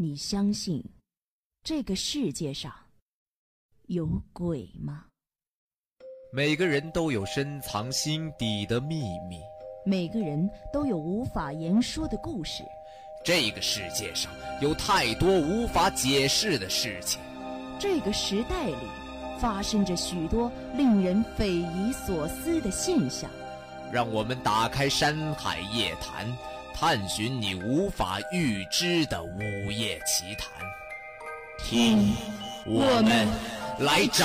[0.00, 0.80] 你相信
[1.64, 2.72] 这个世界上
[3.88, 5.06] 有鬼吗？
[6.32, 9.40] 每个人都有深藏心底的秘密，
[9.84, 12.62] 每个人都有无法言说的故事。
[13.24, 14.32] 这个世界上
[14.62, 17.20] 有太多无法解释的事情，
[17.76, 18.76] 这个时代里
[19.40, 23.28] 发生着许多令人匪夷所思的现象。
[23.92, 26.24] 让我们打开《山海夜谈》。
[26.80, 29.40] 探寻你无法预知的午
[29.72, 30.48] 夜奇谈，
[31.58, 32.14] 听，
[32.64, 33.26] 我们
[33.84, 34.24] 来找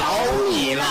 [0.52, 0.84] 你了。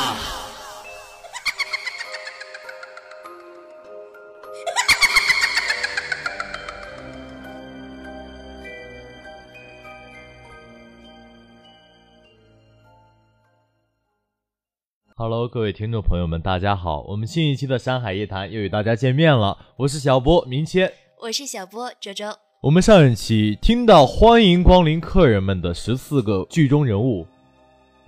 [15.15, 20.93] Hello，各位听众朋友们，大家好，我们新一期的《山海夜谈》又与大家见面了，我是小波明谦。
[21.23, 22.27] 我是小波周周。
[22.61, 27.25] 我们上一期听到欢迎光临客人们的十四个剧中人物，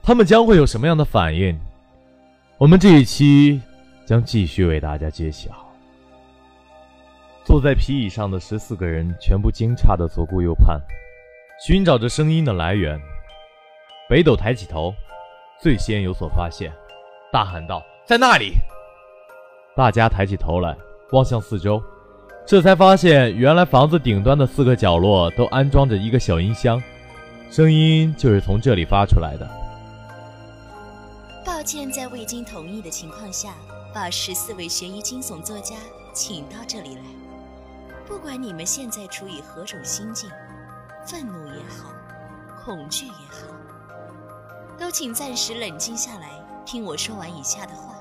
[0.02, 1.56] 他们将会有什么样的反应？
[2.58, 3.62] 我们这一期
[4.04, 5.48] 将继续为大家揭晓。
[7.44, 10.80] 坐在皮椅上的十四个人全部惊诧的左顾右盼，
[11.64, 13.00] 寻找着声音的来源。
[14.08, 14.92] 北斗抬起头，
[15.60, 16.72] 最先有所发现，
[17.32, 18.54] 大喊道：“在那里！”
[19.76, 20.76] 大家抬起头来，
[21.12, 21.80] 望向四周。
[22.46, 26.80] 这才发现，原来房子顶端的四个角落都安装着一个小音箱，
[27.50, 29.48] 声音就是从这里发出来的。
[31.44, 33.54] 抱歉，在未经同意的情况下，
[33.94, 35.74] 把十四位悬疑惊悚作家
[36.12, 37.02] 请到这里来。
[38.06, 40.28] 不管你们现在处于何种心境，
[41.06, 41.90] 愤怒也好，
[42.62, 43.54] 恐惧也好，
[44.78, 46.28] 都请暂时冷静下来，
[46.66, 47.94] 听我说完以下的话，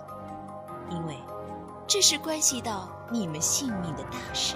[0.91, 1.15] 因为
[1.87, 2.89] 这是关系到。
[3.11, 4.55] 你们性命的大事。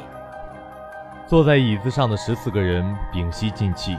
[1.30, 2.84] 坐在椅子上的十四个人
[3.14, 3.96] 屏息静气，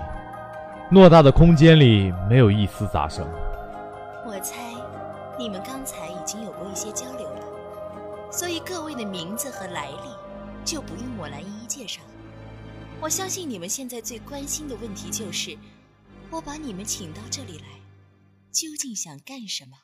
[0.90, 3.24] 偌大的空间里没有一丝杂声。
[4.26, 4.56] 我猜，
[5.38, 10.10] 你们刚才已经有过一些交流了，所以各位的名字和来历
[10.64, 12.00] 就不用我来一一介绍。
[13.00, 15.56] 我相信你们现在最关心的问题就是，
[16.30, 17.66] 我把你们请到这里来，
[18.50, 19.76] 究竟想干什么？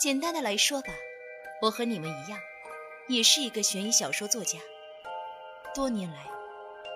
[0.00, 0.88] 简单的来说吧，
[1.62, 2.38] 我和你们一样。
[3.08, 4.58] 也是一个悬疑小说作家。
[5.72, 6.26] 多年来，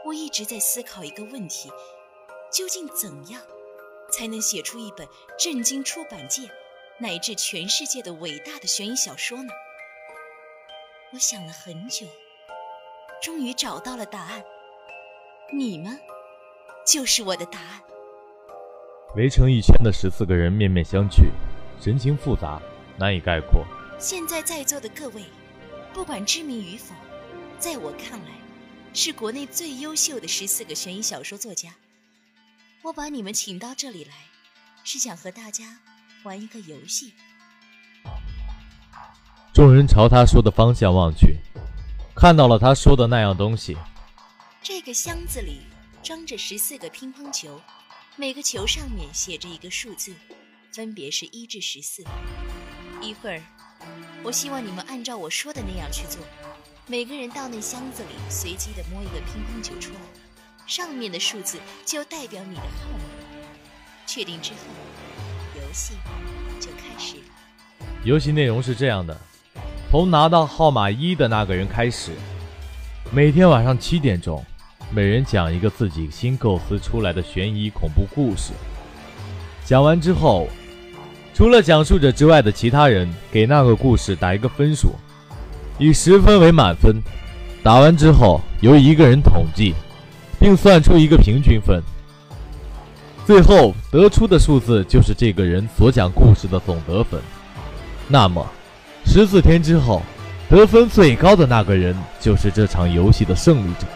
[0.05, 1.71] 我一直在思考一个问题：
[2.53, 3.41] 究竟怎样
[4.11, 5.07] 才能写出一本
[5.39, 6.51] 震惊出版界
[6.99, 9.53] 乃至全世界的伟大的悬疑小说呢？
[11.13, 12.09] 我想了很久，
[13.23, 14.43] 终于找到了答案。
[15.53, 15.97] 你们
[16.85, 17.81] 就是我的答案。
[19.15, 21.31] 围成一圈的十四个人面面相觑，
[21.81, 22.61] 神情复杂，
[22.99, 23.65] 难以概括。
[24.01, 25.23] 现在在座的各位。
[25.93, 26.95] 不管知名与否，
[27.59, 28.31] 在我看来，
[28.95, 31.75] 是国内最优秀的十四个悬疑小说作家。
[32.81, 34.15] 我把你们请到这里来，
[34.85, 35.81] 是想和大家
[36.23, 37.13] 玩一个游戏。
[39.53, 41.37] 众人朝他说的方向望去，
[42.17, 43.77] 看到了他说的那样东西。
[44.63, 45.61] 这个箱子里
[46.03, 47.61] 装着十四个乒乓球，
[48.17, 50.15] 每个球上面写着一个数字，
[50.73, 52.03] 分别是一至十四。
[53.03, 53.43] 一会儿。
[54.23, 56.21] 我希望你们按照我说的那样去做。
[56.87, 60.01] 每个人到那箱子里，随机的摸一个乒乓球出来，
[60.67, 63.05] 上面的数字就代表你的号码。
[64.07, 64.59] 确定之后，
[65.55, 65.95] 游戏
[66.61, 67.87] 就开始了。
[68.05, 69.17] 游戏内容是这样的：
[69.91, 72.13] 从拿到号码一的那个人开始，
[73.11, 74.45] 每天晚上七点钟，
[74.91, 78.53] 每人讲一个自己新构思出来的悬疑恐怖故事。
[79.65, 80.49] 讲完之后。
[81.41, 84.95] 除了讲述者之外的其他人给那个故事打一个分数，
[85.79, 87.03] 以十分为满分。
[87.63, 89.75] 打完之后由一个人统计，
[90.39, 91.83] 并算出一个平均分。
[93.25, 97.19] 最后得出的数字就是这个人所讲故事的总得分。
[98.07, 98.47] 那么，
[99.07, 100.03] 十四天之后，
[100.51, 103.87] 得分最高的那个人就是这场游戏的胜利者。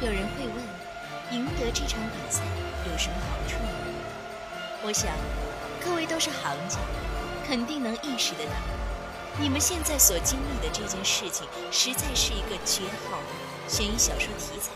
[0.00, 2.40] 有人会问，赢得这场比赛
[2.90, 3.56] 有什么好处？
[4.86, 5.10] 我想。
[8.16, 8.52] 各位都是行家，肯定能意识得到，
[9.38, 14.72] 你们现在所经历的这件事情，实在是一个绝好的悬疑小说题材。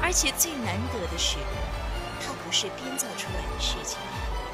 [0.00, 1.36] 而且最难得的是，
[2.20, 3.98] 它不是编造出来的事情，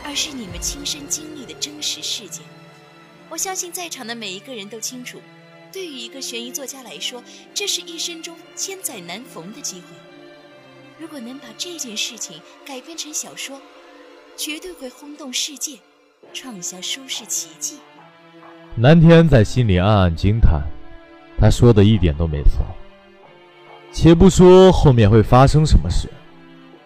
[0.03, 2.43] 而是你们亲身经历的真实事件。
[3.29, 5.21] 我相信在场的每一个人都清楚，
[5.71, 7.23] 对于一个悬疑作家来说，
[7.55, 9.87] 这是一生中千载难逢的机会。
[10.99, 13.61] 如果能把这件事情改编成小说，
[14.37, 15.79] 绝对会轰动世界，
[16.33, 17.79] 创下舒适奇迹。
[18.75, 20.63] 南天在心里暗暗惊叹，
[21.39, 22.65] 他说的一点都没错。
[23.93, 26.09] 且不说后面会发生什么事，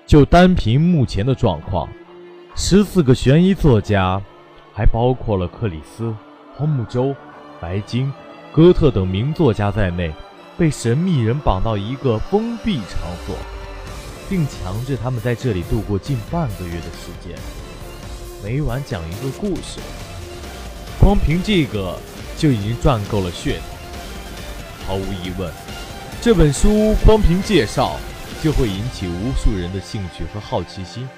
[0.05, 1.89] 就单凭目前的状况，
[2.57, 4.21] 十四个悬疑作家，
[4.75, 6.13] 还包括了克里斯、
[6.59, 7.15] 汤姆周、
[7.61, 8.13] 白金、
[8.53, 10.13] 哥特等名作家在内，
[10.59, 13.37] 被神秘人绑到一个封闭场所，
[14.29, 17.39] 并强制他们在这里度过近半个月的时间，
[18.43, 19.81] 每晚讲一个故事。
[21.01, 21.99] 光凭这个
[22.37, 23.63] 就已经赚够了噱头。
[24.87, 25.53] 毫无疑问，
[26.21, 27.99] 这本书光凭介绍。
[28.43, 31.09] 就会引起无数人的兴趣和好奇心，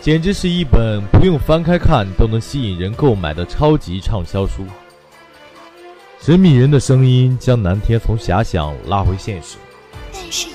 [0.00, 4.66] 简直是一本不用翻开看都能吸引人购买的超级畅销书。
[6.20, 9.56] 神秘人的声音将南天从遐想拉回现实。
[10.12, 10.48] 但是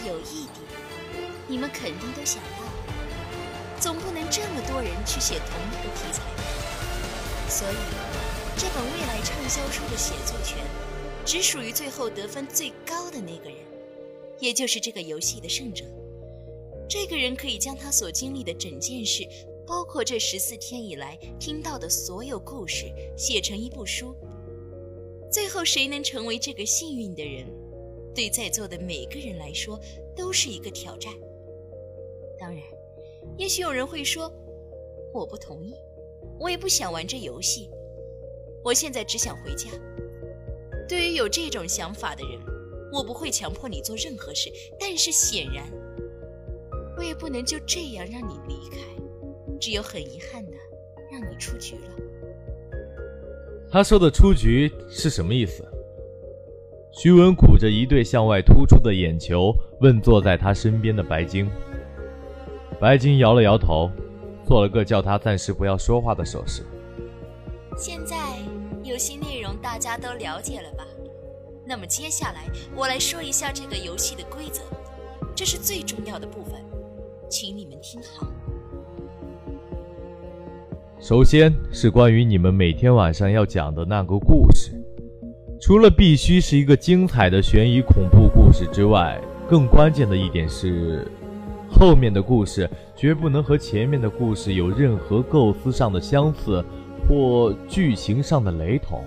[5.27, 6.21] 写同一个题材，
[7.49, 7.75] 所以
[8.55, 10.57] 这本未来畅销书的写作权，
[11.25, 13.57] 只属于最后得分最高的那个人。
[14.39, 15.83] 也就是这个游戏的胜者，
[16.87, 19.27] 这个人可以将他所经历的整件事，
[19.67, 22.85] 包括这十四天以来听到的所有故事，
[23.17, 24.15] 写成一部书。
[25.29, 27.45] 最后谁能成为这个幸运的人，
[28.15, 29.77] 对在座的每个人来说
[30.15, 31.11] 都是一个挑战。
[32.39, 32.63] 当然，
[33.37, 34.31] 也许有人会说，
[35.13, 35.73] 我不同意，
[36.39, 37.69] 我也不想玩这游戏，
[38.63, 39.69] 我现在只想回家。
[40.87, 42.39] 对于有这种想法的人。
[42.89, 44.49] 我不会强迫你做任何事，
[44.79, 45.65] 但是显然，
[46.95, 48.77] 我也不能就这样让你离开，
[49.59, 50.53] 只有很遗憾的
[51.11, 51.91] 让你出局了。
[53.69, 55.65] 他说的出局是什么意思？
[56.93, 61.49] 徐文苦着一对向外突出的眼球，问坐在他身边的白晶。
[62.79, 63.91] 白晶摇了摇头，
[64.47, 66.63] 做了个叫他暂时不要说话的手势。
[67.75, 68.15] 现在
[68.81, 70.85] 游戏内容大家都了解了吧？
[71.65, 74.61] 那么接下来，我来说一下这个游戏的规则，
[75.35, 76.53] 这是最重要的部分，
[77.29, 78.25] 请你们听好。
[80.97, 84.71] 首先是关于你们每天晚上要讲的那个故事，
[85.59, 91.05] 除了必须是一个精彩的悬疑恐怖故事之外，更关键的一点是，
[91.79, 96.63] 后面的故事绝不能和前面的故事有任何构思上的相似
[97.07, 99.03] 或剧情上的雷同。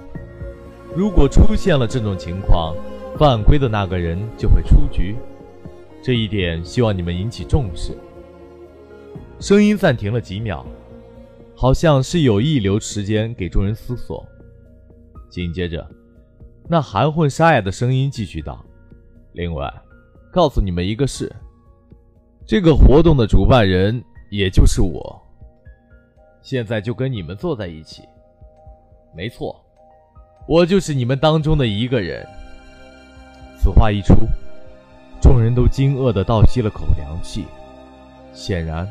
[0.94, 2.74] 如果出现了这种情况，
[3.18, 5.16] 犯规的那个人就会出局。
[6.02, 7.92] 这一点希望你们引起重视。
[9.40, 10.64] 声音暂停了几秒，
[11.56, 14.24] 好像是有意留时间给众人思索。
[15.28, 15.86] 紧接着，
[16.68, 18.64] 那含混沙哑的声音继续道
[19.34, 19.72] ：“另外，
[20.32, 21.30] 告诉你们一个事，
[22.50, 25.22] 这个活动的主办人也就是我。
[26.42, 28.02] 现在就跟你们坐在一起。
[29.14, 29.54] 没错。”
[30.48, 32.26] 我就是你们当中的一个人。
[33.56, 34.16] 此话一出，
[35.22, 37.44] 众人都惊愕地倒吸了口凉气。
[38.32, 38.84] 显然，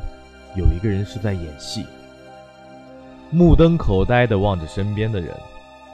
[0.56, 1.84] 有一个人是在演戏。
[3.28, 5.36] 目瞪口呆地望着身边的人，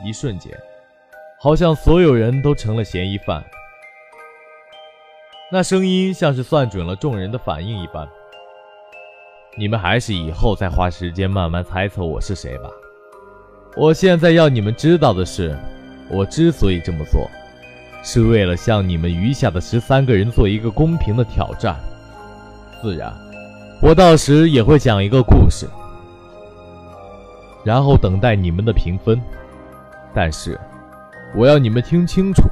[0.05, 0.57] 一瞬间，
[1.41, 3.45] 好像所有人都成了嫌疑犯。
[5.51, 8.07] 那声音像是算准了众人的反应一般。
[9.57, 12.69] 你们还是以后再花时间慢慢猜测我是谁吧。
[13.77, 15.57] 我现在要你们知道的是，
[16.11, 17.31] 我之所以这么做，
[18.03, 21.77] 是为了向你们余下的十三个人做一个公平的挑战。
[22.83, 23.15] 自然，
[23.81, 25.69] 我到时也会讲一个故事，
[27.63, 29.21] 然后等待你们的评分。
[30.13, 30.59] 但是，
[31.37, 32.43] 我要你们听清楚，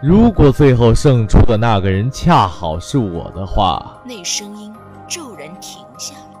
[0.00, 4.72] 如果最后胜出的那个人恰好是我的话，那声音
[5.08, 6.38] 骤然停下了，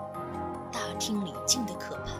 [0.72, 2.12] 大厅里静得可怕，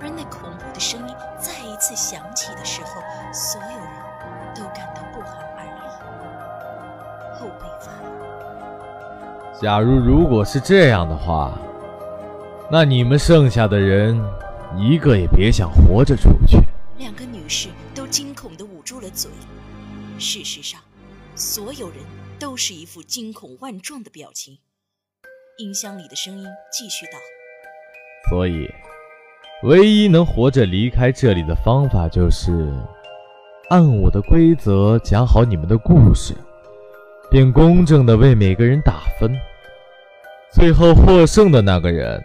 [0.00, 0.64] 而那恐怖。
[0.74, 3.00] 的声音再一次响起的时候，
[3.32, 3.86] 所有人
[4.54, 9.62] 都感到不寒而栗，后背发凉。
[9.62, 11.52] 假如如果是这样的话，
[12.68, 14.20] 那你们剩下的人
[14.76, 16.58] 一个也别想活着出去。
[16.98, 19.30] 两个女士都惊恐地捂住了嘴。
[20.18, 20.80] 事实上，
[21.34, 21.98] 所有人
[22.38, 24.58] 都是一副惊恐万状的表情。
[25.58, 27.12] 音箱里的声音继续道
[28.30, 28.68] ：“所以。”
[29.62, 32.70] 唯一能活着离开这里的方法，就是
[33.70, 36.34] 按我的规则讲好你们的故事，
[37.30, 39.32] 并公正地为每个人打分。
[40.52, 42.22] 最后获胜的那个人，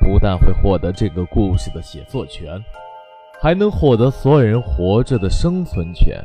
[0.00, 2.60] 不但会获得这个故事的写作权，
[3.40, 6.20] 还能获得所有人活着的生存权。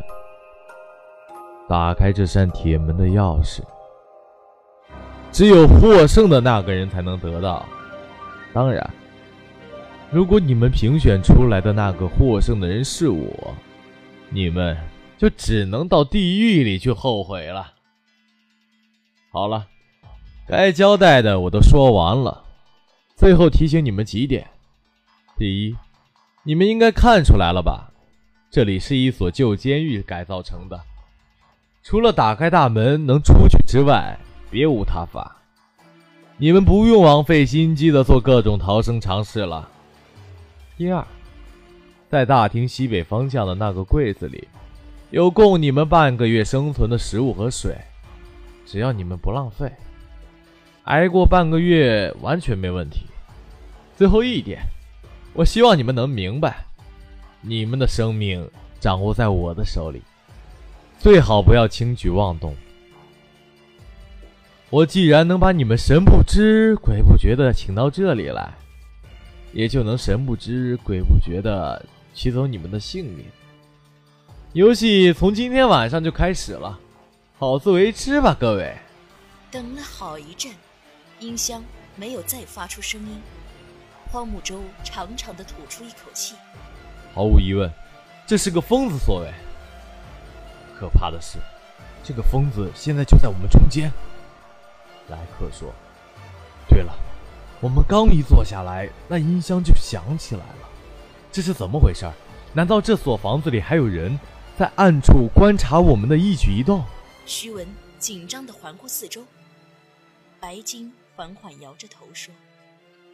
[1.69, 3.61] 打开这扇铁门的钥匙，
[5.31, 7.63] 只有获胜的那个人才能得到。
[8.51, 8.89] 当然。
[10.11, 13.53] 如果你们评选出来的那个获胜的人是我，
[14.29, 14.75] 你们
[15.19, 17.73] 就只能到地狱里去后悔了。
[19.31, 19.67] 好了，
[20.47, 22.43] 该交代的我都说完了，
[23.15, 24.49] 最后提醒你们几点：
[25.37, 25.75] 第一，
[26.41, 27.91] 你们应该看出来了吧？
[28.49, 30.81] 这里是一所旧监狱改造成的，
[31.81, 34.17] 除了打开大门能出去之外，
[34.51, 35.37] 别无他法。
[36.37, 39.67] 你们不用枉费心机的做各种逃生尝试了。
[40.77, 41.05] 第二，
[42.09, 44.47] 在大厅西北方向的那个柜子里，
[45.09, 47.75] 有供你们半个月生存的食物和水，
[48.65, 49.71] 只要你们不浪费，
[50.83, 53.05] 挨过半个月完全没问题。
[53.97, 54.61] 最后一点，
[55.33, 56.65] 我希望你们能明白。
[57.41, 60.01] 你们的生命掌握在我的手里，
[60.99, 62.53] 最好不要轻举妄动。
[64.69, 68.53] 我既然能把你们神不知鬼不觉的请到这里来，
[69.53, 73.25] 也就能神不知鬼不觉的取走你们的性命。
[74.51, 76.77] 游戏从今天晚上就开始了，
[77.37, 78.75] 好自为之吧，各位。
[79.49, 80.51] 等了好一阵，
[81.19, 81.63] 音箱
[81.95, 83.21] 没有再发出声音，
[84.11, 86.35] 荒木舟长长的吐出一口气。
[87.13, 87.71] 毫无疑问，
[88.27, 89.31] 这是个疯子所为。
[90.79, 91.37] 可怕的是，
[92.01, 93.91] 这个疯子现在就在我们中间。
[95.09, 95.73] 莱克说
[96.69, 96.93] ：“对了，
[97.59, 100.69] 我们刚一坐下来，那音箱就响起来了。
[101.33, 102.09] 这是怎么回事？
[102.53, 104.17] 难道这所房子里还有人
[104.57, 106.81] 在暗处观察我们的一举一动？”
[107.25, 107.67] 徐文
[107.99, 109.21] 紧张地环顾四周。
[110.39, 112.33] 白金缓缓摇着头说：“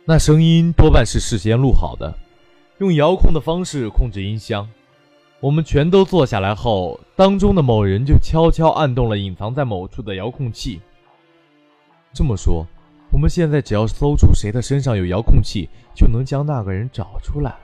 [0.05, 2.15] 那声音多半是事先录好的。”
[2.77, 4.69] 用遥控的方式控制音箱，
[5.45, 10.81] 我们全都坐下来后，当中的某人就悄悄按动了隐藏在某处的遥控器。
[12.11, 12.65] 这么说，
[13.11, 17.55] 我们现在只要搜出谁的身上有遥控器，就能将那个人找出来。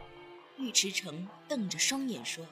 [0.59, 2.45] 尉迟成瞪着双眼说：“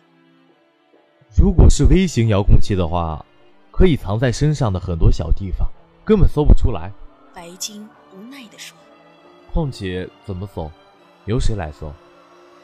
[1.38, 3.24] 如果是微型遥控器的话，
[3.70, 5.70] 可以藏在身上的很多小地方，
[6.04, 6.92] 根本搜不出来。”
[7.36, 8.76] 白金无奈地说
[9.54, 10.72] ：“况且怎么搜？
[11.26, 11.94] 由谁来搜？”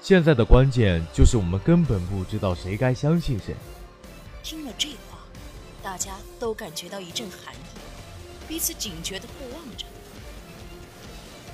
[0.06, 3.56] 现在的关键就是我们根本不知道谁该相信谁。
[4.44, 5.18] 听了这话，
[5.82, 9.84] 大家都感觉到一阵寒意，彼此警觉地互望着。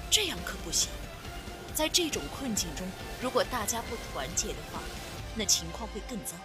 [0.10, 0.90] 这样可不行，
[1.74, 2.86] 在这种困境中，
[3.22, 4.82] 如果大家不团结的话，
[5.34, 6.36] 那情况会更糟。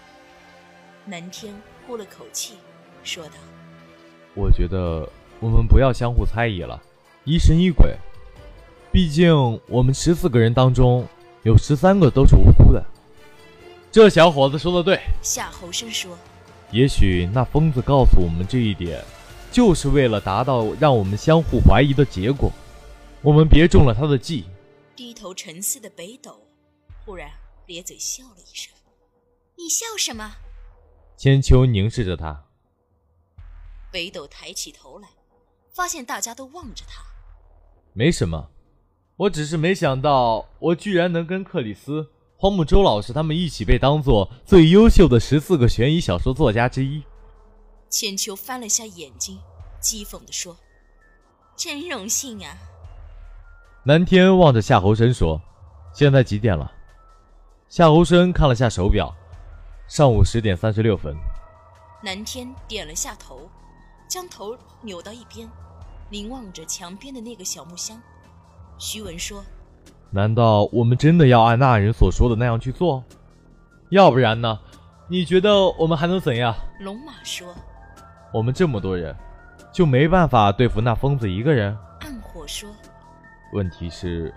[1.07, 1.53] 南天
[1.89, 2.55] 呼了口气，
[3.03, 3.33] 说道
[4.35, 5.11] ：“我觉得
[5.41, 6.81] 我们不要相互猜疑了，
[7.25, 7.97] 疑神疑鬼。
[8.93, 11.05] 毕竟我们十四个人当中……”
[11.47, 12.85] 有十三个都是无辜的，
[13.93, 15.01] 这小伙子说的对。
[15.23, 16.19] 夏侯生说
[16.73, 19.01] ：“也许那疯子告诉我们这一点，
[19.53, 22.51] 就是为了达到让我们相互怀疑的结果。
[23.23, 24.47] 我们别中了他的计。”
[24.97, 26.37] 低头沉思的北斗
[27.05, 27.31] 忽然
[27.67, 28.73] 咧嘴笑了一声
[29.55, 30.39] ：“你笑什么？”
[31.17, 32.45] 千秋凝视着他。
[33.93, 35.07] 北斗抬起头来，
[35.73, 37.05] 发现大家都望着他。
[37.93, 38.51] 没什么。
[39.19, 42.07] 我只是没想到，我居然能跟克里斯、
[42.37, 47.03] 荒木周老师他们一起被当做最优秀的十四个悬疑小说作家之一。
[47.89, 49.39] 千秋翻了下眼睛，
[49.81, 50.55] 讥讽地说
[51.57, 52.59] ：“真荣幸啊！”
[53.85, 55.41] 南天望着夏侯生说
[55.95, 56.71] ：“现在几点了？”
[57.71, 59.17] 夏侯生看了下手表，
[59.89, 61.17] 上午十点三十六分。
[62.03, 63.49] 南天点了下头，
[64.07, 65.49] 将头扭到一边，
[66.11, 67.99] 凝望着墙边的那个小木箱。
[68.79, 69.43] 徐文说
[70.11, 73.03] ：“难道我们真的要按那人所说的那样去做？
[73.91, 74.59] 要不然呢？
[75.09, 77.49] 你觉得我们还能怎样？”龙马说
[78.33, 79.17] ：“我们这么多人，
[79.73, 82.69] 就没办法对付那疯子一个人？”暗火说
[83.55, 84.35] ：“问题是，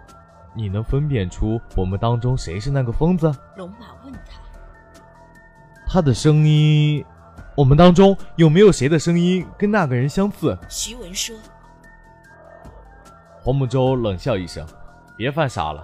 [0.56, 4.40] 你能分辨出我们当中谁是那个疯子？”龙马问他
[5.86, 7.04] ：“他的声音，
[7.56, 11.36] 我们当中有没有谁的声音跟那个人相似？”徐文说。
[13.50, 14.64] 黄木舟冷笑一声
[15.18, 15.84] ：“别犯傻了，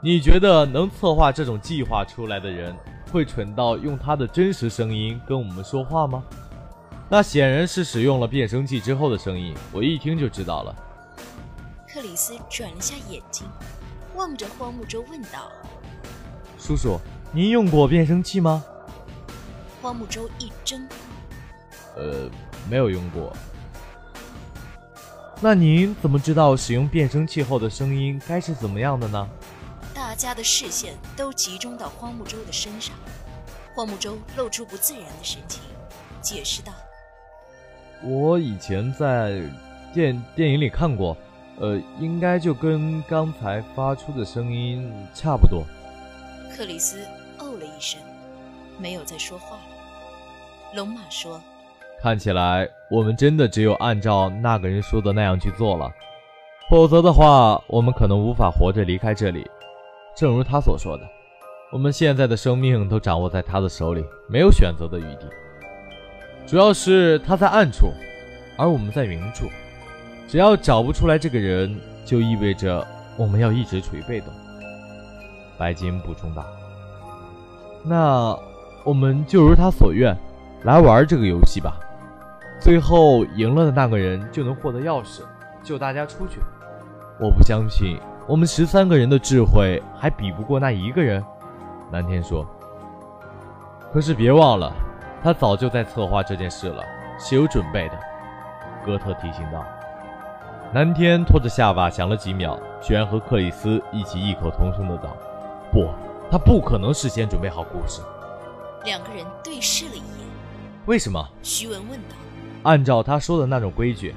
[0.00, 2.72] 你觉得能策划这种计划出来的人
[3.10, 6.22] 会蠢到用他的真实声音跟我们说话吗？
[7.08, 10.76] 那显然是使用了变声器之后的声音，我一听就知道了。”
[11.92, 13.48] 克里斯转了下眼睛，
[14.14, 15.50] 望着荒木舟问道
[16.56, 17.00] ：“叔叔，
[17.32, 18.62] 您用过变声器吗？”
[19.82, 20.86] 荒木舟一怔
[21.98, 22.30] ：“呃，
[22.70, 23.32] 没有用过。”
[25.44, 29.28] 那您怎么知道使用变声器后的声音该是怎么样的呢？
[29.92, 32.94] 大家的视线都集中到荒木周的身上，
[33.74, 35.60] 荒木周露出不自然的神情，
[36.20, 36.72] 解释道
[38.06, 39.42] ：“我以前在
[39.92, 41.16] 电电影里看过，
[41.58, 45.64] 呃，应该就跟刚才发出的声音差不多。”
[46.56, 47.00] 克里斯
[47.40, 48.00] 哦了一声，
[48.78, 49.62] 没有再说话了。
[50.76, 51.42] 龙马说
[52.02, 55.88] ：“看起来我们真的只有按照那个人说的那样去做了，
[56.68, 59.48] 否则的话，我们可能无法活着离开这里。
[60.16, 61.04] 正如他所说的，
[61.70, 65.28] 我们现在的生命都掌握在他的手里，没有选择的余地。
[66.44, 67.86] 主要是他在暗处，
[68.58, 69.46] 而我们在明处。
[70.26, 72.84] 只要找不出来这个人，就意味着
[73.16, 74.28] 我们要一直处于被动。
[75.56, 76.44] 白金补充道
[77.86, 78.36] ：“那
[78.82, 80.16] 我们就如他所愿，
[80.64, 81.78] 来玩这个游戏吧。
[82.62, 85.22] 最后赢了的那个人就能获得钥匙，
[85.64, 86.38] 救大家出去。
[87.18, 91.22] 我不相信我们十三个人的智慧还比不过那一个人。”
[91.90, 92.46] 南天说。
[93.92, 94.72] 可是别忘了。
[95.24, 96.82] 他早就在策划这件事了，
[97.16, 97.98] 是有准备的。
[98.84, 99.64] 哥特提醒道。
[100.72, 105.16] 南天拖着下巴想了几秒，居然和克里斯一起异口同声的道
[105.70, 105.88] ：“不，
[106.28, 108.02] 他不可能事先准备好故事。”
[108.84, 110.26] 两个人对视了一眼。
[110.86, 111.24] 为什么？
[111.42, 112.16] 徐文问道。
[112.62, 114.14] 按照他说的那种规矩，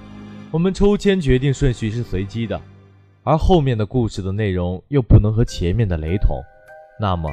[0.51, 2.59] 我们抽签决定顺序是随机的，
[3.23, 6.39] 而后面的故事的内容又不能和前面的雷同。
[6.99, 7.29] 那么，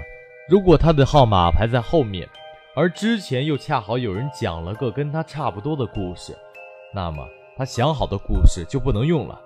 [0.48, 2.28] 如果他的号码排在后面，
[2.74, 6.36] 而之前又恰好有人讲了个跟他差不多的故事，
[6.94, 7.22] 那么
[7.56, 9.38] 他想好的故事就不能用了。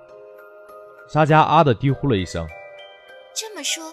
[1.08, 2.46] 沙加啊的低呼了一声。
[3.34, 3.92] 这么说，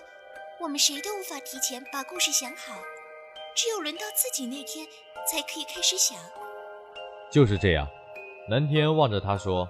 [0.62, 2.76] 我们谁都无法提前把故事想好，
[3.56, 4.86] 只有轮到自己那天
[5.30, 6.16] 才可以开始想。
[7.34, 7.88] 就是这样，
[8.48, 9.68] 南天望着他说。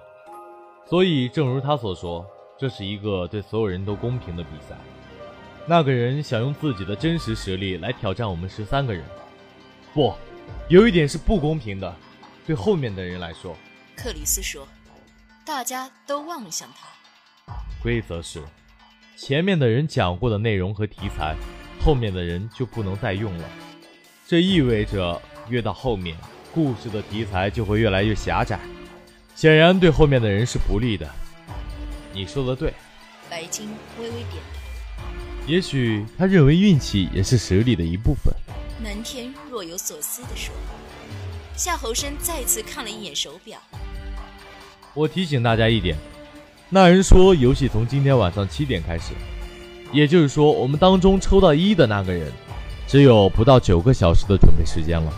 [0.86, 2.26] 所以，正如他所说，
[2.58, 4.76] 这是一个对所有人都公平的比赛。
[5.64, 9.02] 那个人想用自己的真实实力来挑战我们十三个人。
[9.94, 10.12] 不，
[10.68, 11.96] 有一点是不公平的，
[12.46, 13.56] 对后面的人来说。
[13.96, 14.68] 克里斯说
[15.46, 17.54] ：“大家都望了向他。
[17.82, 18.42] 规则是，
[19.16, 21.34] 前面的人讲过的内容和题材，
[21.80, 23.48] 后面的人就不能再用了。
[24.26, 25.18] 这意味着
[25.48, 26.14] 越到后面，
[26.54, 28.60] 故事的题材就会越来越狭窄，
[29.34, 31.10] 显然对后面的人是不利的。
[32.12, 32.72] 你说的对。”
[33.28, 33.68] 白金
[33.98, 35.48] 微微点头。
[35.48, 38.32] 也许他认为运气也是实力的一部分。
[38.82, 40.54] 南天若有所思地说
[41.56, 43.58] ：“夏侯生再次看了一眼手表。
[44.94, 45.96] 我提醒大家一点，
[46.68, 49.12] 那人说游戏从今天晚上七点开始，
[49.92, 52.30] 也就是说，我们当中抽到一的那个人，
[52.86, 55.12] 只有不到九个小时的准备时间了。”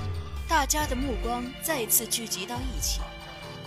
[0.57, 3.03] 大家的目光再次聚集到一起，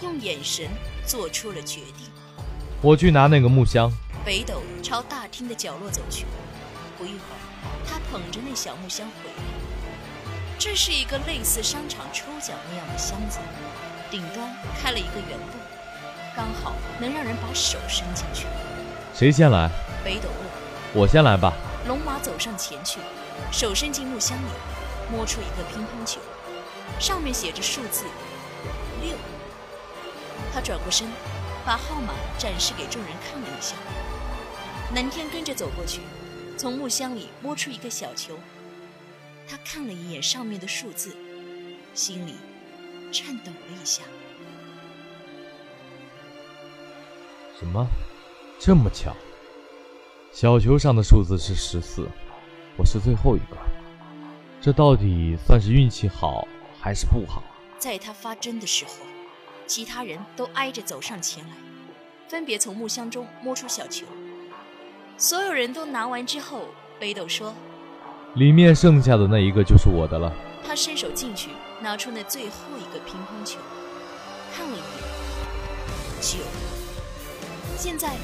[0.02, 0.67] 用眼神
[1.06, 2.08] 做出了决定。
[2.82, 3.91] 我去拿那个木箱。
[4.25, 6.25] 北斗朝大厅的角落走去，
[6.97, 7.38] 不一会儿，
[7.88, 9.43] 他捧着那小木箱回来。
[10.58, 13.38] 这是一个类似商场抽奖那样的箱子，
[14.10, 15.62] 顶端开了一个圆洞，
[16.36, 18.47] 刚好能让人把手伸进去。
[19.13, 19.69] 谁先来？
[20.04, 20.99] 北斗问。
[20.99, 21.54] 我先来吧。
[21.88, 22.99] 龙马走上前去，
[23.52, 24.49] 手伸进木箱里，
[25.12, 26.19] 摸出一个乒乓球，
[26.97, 28.06] 上面写着数字
[29.02, 29.15] 六。
[30.54, 31.08] 他转过身，
[31.65, 33.75] 把号码展示给众人看了一下。
[34.93, 36.02] 南天跟着走过去，
[36.58, 38.34] 从木箱里摸出一个小球。
[39.47, 41.15] 他看了一眼上面的数字，
[41.93, 42.36] 心里
[43.12, 44.04] 颤抖了一下。
[47.60, 47.86] 什么？
[48.60, 49.15] 这么巧？
[50.32, 52.08] 小球上的数字是十四，
[52.78, 53.58] 我是最后一个。
[54.62, 56.47] 这到底算是运气好
[56.80, 57.44] 还是不好？
[57.78, 58.92] 在他发针的时候，
[59.68, 61.52] 其他人都挨着走上前来，
[62.28, 64.06] 分别从木箱中摸出小球。
[65.18, 66.65] 所有人都拿完之后，
[67.00, 67.54] 北斗说。
[68.36, 70.32] 里面剩下的那一个就是我的了。
[70.65, 71.50] 他伸手进去，
[71.82, 73.60] 拿出那最后一个乒乓球，
[74.56, 76.38] 看了一眼，九。
[77.78, 78.15] 现在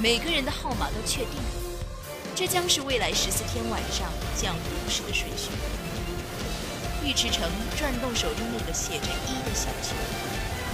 [0.00, 1.84] 每个人的号码都确定了，
[2.34, 5.50] 这将是未来十四天晚上讲故事的顺序。
[7.04, 9.94] 尉迟成转动手中那个写着一的小球，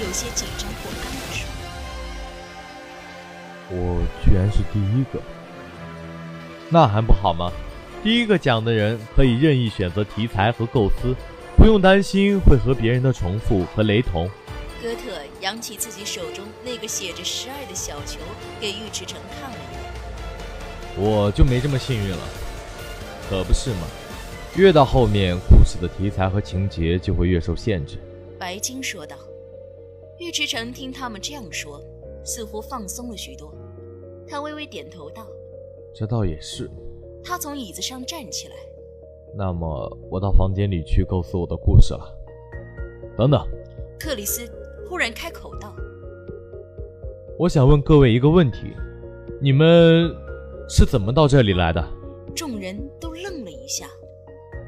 [0.01, 1.49] 有些紧张不安地说
[3.71, 5.23] ：“我居然是第一个，
[6.69, 7.51] 那还不好吗？”
[8.05, 11.15] 第一个讲的人可以任意选择题材和构思，
[11.57, 14.31] 不用担心会和别人的重复和雷同。
[14.81, 18.21] 哥特扬起自己手中那个写着十二的小球，
[18.61, 19.83] 给尉迟成看了一眼。
[20.97, 22.23] 我就没这么幸运了，
[23.29, 23.87] 可不是吗？
[24.57, 27.99] 越到后面，故事的题材和情节就会越受限制。
[28.39, 29.17] 白金说道。
[30.21, 31.81] 尉迟成听他们这样说，
[32.25, 33.55] 似乎放松了许多。
[34.27, 35.25] 他微微点头道
[35.95, 36.69] ：“这倒也是。”
[37.23, 38.55] 他从椅子上站起来。
[39.37, 42.01] 那么，我到房间里去构思我的故事了。
[43.17, 43.41] 等等，
[43.97, 44.51] 克里斯
[44.89, 45.73] 忽然开口道
[47.39, 48.73] ：“我想问各位一个问题，
[49.41, 50.13] 你们
[50.69, 51.89] 是怎么到这里来的？”
[52.35, 53.89] 众人都愣了一下。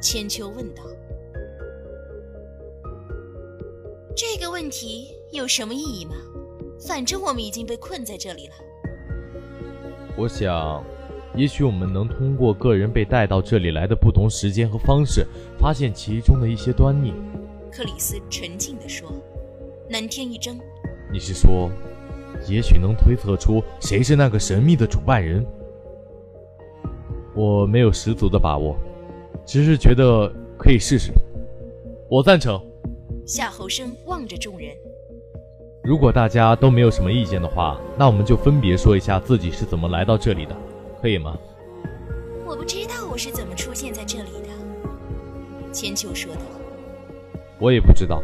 [0.00, 0.82] 千秋问道
[4.16, 6.14] ：“这个问题有什么意义吗？
[6.86, 8.54] 反正我们已经被困在这里了。
[10.16, 10.82] 我想，
[11.36, 15.26] 也许我们能通过个人被带到这里来的不同时间和方式，
[15.58, 17.12] 发现其中的一些端倪。
[17.70, 19.10] 克里斯沉静地说。
[19.92, 20.56] 南天一怔
[21.12, 21.68] ：“你是说，
[22.48, 25.44] 也许能推测出谁是那个神秘的主办人？”
[27.34, 28.76] 我没有十足的把握，
[29.46, 31.12] 只是觉得可以试试。
[32.08, 32.60] 我赞成。
[33.26, 34.70] 夏侯生望着众人。
[35.82, 40.56] 如果大家都没有什么意见的话，那我们就分别说一下自己是怎么来到这里的，
[41.00, 41.36] 可以吗？
[42.44, 45.72] 我不知道我是怎么出现在这里的。
[45.72, 46.40] 千秋说道。
[47.58, 48.22] 我也不知道，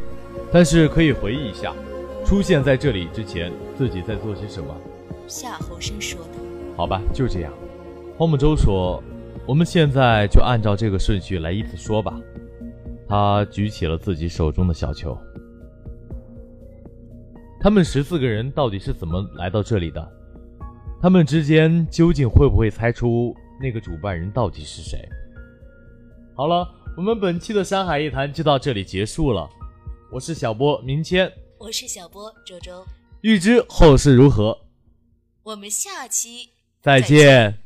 [0.52, 1.72] 但是可以回忆一下，
[2.24, 4.74] 出现在这里之前自己在做些什么。
[5.26, 6.38] 夏侯生说道。
[6.76, 7.52] 好吧，就这样。
[8.18, 9.02] 黄木舟说
[9.46, 12.18] ：“我们现在就按照这个顺序来依次说吧。”
[13.08, 15.16] 他举起了自己手中的小球。
[17.60, 20.12] 他们十四个人到底是怎么来到这里的？
[21.00, 25.08] 他们之间究竟会不会猜出那个主办人到底是谁？
[26.34, 29.48] 好了，我们本期的《山海一谈》就到这里结束了。
[30.10, 32.84] 我是小波明谦，我是小波周周。
[33.20, 34.58] 欲知后事如何，
[35.44, 36.50] 我们下期
[36.82, 37.65] 再见。